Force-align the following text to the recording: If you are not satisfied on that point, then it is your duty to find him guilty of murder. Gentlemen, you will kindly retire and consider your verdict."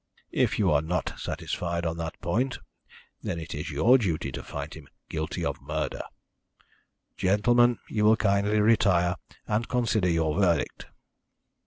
If 0.31 0.57
you 0.57 0.71
are 0.71 0.81
not 0.81 1.13
satisfied 1.19 1.85
on 1.85 1.97
that 1.97 2.19
point, 2.21 2.57
then 3.21 3.37
it 3.37 3.53
is 3.53 3.69
your 3.69 3.99
duty 3.99 4.31
to 4.31 4.41
find 4.41 4.73
him 4.73 4.87
guilty 5.09 5.45
of 5.45 5.61
murder. 5.61 6.01
Gentlemen, 7.17 7.77
you 7.87 8.05
will 8.05 8.17
kindly 8.17 8.59
retire 8.61 9.17
and 9.47 9.67
consider 9.69 10.09
your 10.09 10.33
verdict." 10.39 10.87